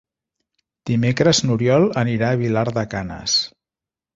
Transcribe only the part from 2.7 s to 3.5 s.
de Canes.